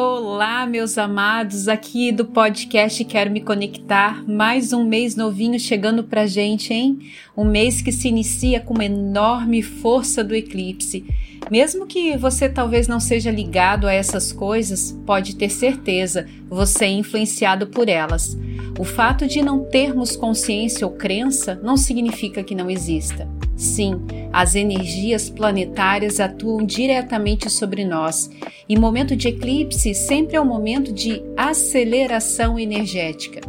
[0.00, 4.22] Olá, meus amados, aqui do podcast Quero Me Conectar.
[4.28, 7.00] Mais um mês novinho chegando pra gente, hein?
[7.36, 11.04] Um mês que se inicia com uma enorme força do eclipse.
[11.50, 16.90] Mesmo que você talvez não seja ligado a essas coisas, pode ter certeza, você é
[16.90, 18.38] influenciado por elas.
[18.78, 23.28] O fato de não termos consciência ou crença não significa que não exista.
[23.58, 28.30] Sim, as energias planetárias atuam diretamente sobre nós,
[28.68, 33.40] e momento de eclipse sempre é um momento de aceleração energética.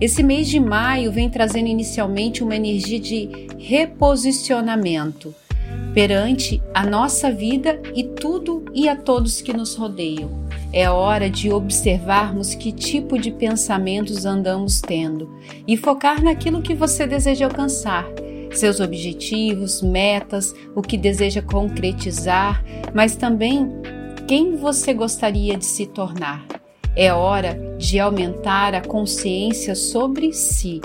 [0.00, 5.34] Esse mês de maio vem trazendo inicialmente uma energia de reposicionamento
[5.92, 10.46] perante a nossa vida e tudo e a todos que nos rodeiam.
[10.72, 15.28] É hora de observarmos que tipo de pensamentos andamos tendo
[15.66, 18.06] e focar naquilo que você deseja alcançar
[18.58, 22.64] seus objetivos, metas, o que deseja concretizar,
[22.94, 23.70] mas também
[24.26, 26.44] quem você gostaria de se tornar.
[26.94, 30.80] É hora de aumentar a consciência sobre si.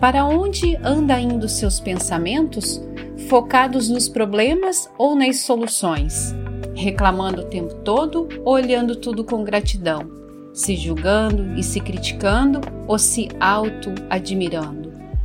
[0.00, 2.80] Para onde anda indo seus pensamentos?
[3.28, 6.34] Focados nos problemas ou nas soluções?
[6.74, 10.08] Reclamando o tempo todo ou olhando tudo com gratidão?
[10.52, 14.81] Se julgando e se criticando ou se auto-admirando?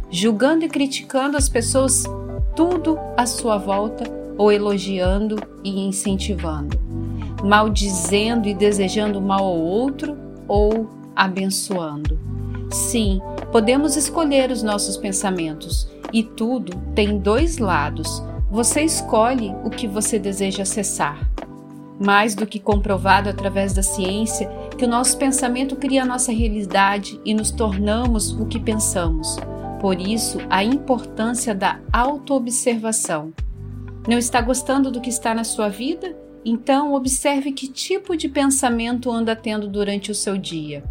[0.09, 2.03] Julgando e criticando as pessoas
[2.55, 4.03] tudo à sua volta
[4.37, 6.79] ou elogiando e incentivando,
[7.43, 12.19] maldizendo e desejando mal ao outro ou abençoando.
[12.71, 18.23] Sim, podemos escolher os nossos pensamentos e tudo tem dois lados.
[18.49, 21.29] Você escolhe o que você deseja acessar.
[21.99, 24.47] Mais do que comprovado através da ciência
[24.77, 29.37] que o nosso pensamento cria a nossa realidade e nos tornamos o que pensamos.
[29.79, 33.31] Por isso, a importância da autoobservação.
[34.07, 36.15] Não está gostando do que está na sua vida?
[36.43, 40.83] Então, observe que tipo de pensamento anda tendo durante o seu dia.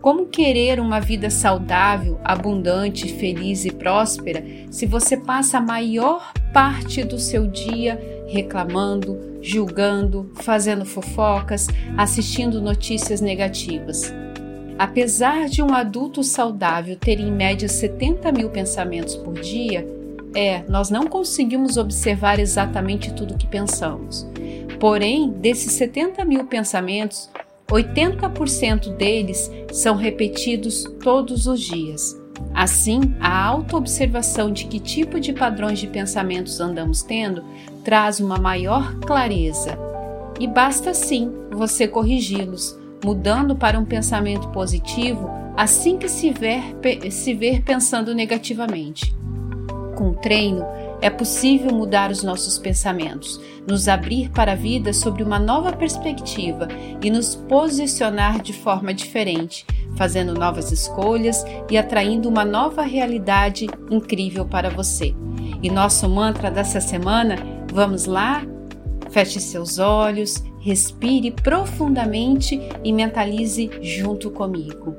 [0.00, 7.02] Como querer uma vida saudável, abundante, feliz e próspera se você passa a maior parte
[7.04, 14.12] do seu dia reclamando, julgando, fazendo fofocas, assistindo notícias negativas?
[14.78, 19.84] Apesar de um adulto saudável ter em média 70 mil pensamentos por dia,
[20.34, 24.24] é, nós não conseguimos observar exatamente tudo o que pensamos.
[24.78, 27.28] Porém, desses 70 mil pensamentos,
[27.68, 32.16] 80% deles são repetidos todos os dias.
[32.54, 37.44] Assim, a autoobservação de que tipo de padrões de pensamentos andamos tendo
[37.82, 39.76] traz uma maior clareza.
[40.38, 46.62] E basta sim você corrigi-los, mudando para um pensamento positivo assim que se ver,
[47.10, 49.12] se ver pensando negativamente.
[49.96, 50.64] Com treino,
[51.00, 56.68] é possível mudar os nossos pensamentos, nos abrir para a vida sobre uma nova perspectiva
[57.02, 59.66] e nos posicionar de forma diferente,
[59.96, 65.12] fazendo novas escolhas e atraindo uma nova realidade incrível para você.
[65.60, 67.36] E nosso mantra dessa semana,
[67.72, 68.44] vamos lá?
[69.10, 74.96] Feche seus olhos, respire profundamente e mentalize junto comigo.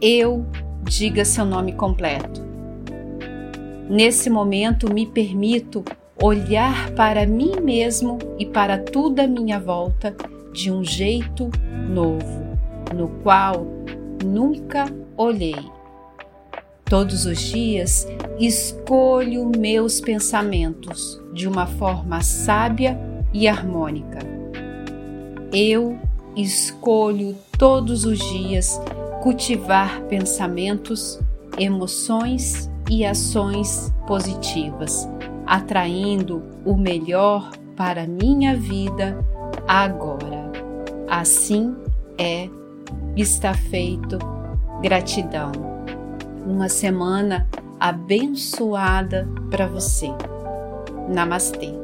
[0.00, 0.44] Eu,
[0.82, 2.42] diga seu nome completo.
[3.88, 5.84] Nesse momento, me permito
[6.22, 10.14] olhar para mim mesmo e para tudo à minha volta
[10.52, 11.50] de um jeito
[11.88, 12.44] novo,
[12.94, 13.66] no qual
[14.24, 14.86] nunca
[15.16, 15.56] olhei.
[16.84, 18.06] Todos os dias
[18.38, 22.98] escolho meus pensamentos de uma forma sábia
[23.32, 24.33] e harmônica.
[25.54, 25.96] Eu
[26.34, 28.80] escolho todos os dias
[29.22, 31.20] cultivar pensamentos,
[31.56, 35.08] emoções e ações positivas,
[35.46, 39.16] atraindo o melhor para minha vida
[39.68, 40.50] agora.
[41.08, 41.76] Assim
[42.18, 42.48] é,
[43.16, 44.18] está feito.
[44.82, 45.52] Gratidão.
[46.44, 47.48] Uma semana
[47.78, 50.08] abençoada para você.
[51.08, 51.83] Namastê.